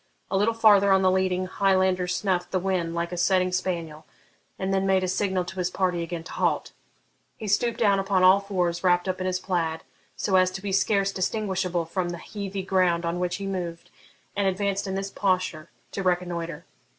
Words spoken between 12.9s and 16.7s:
on which he moved, and advanced in this posture to reconnoitre.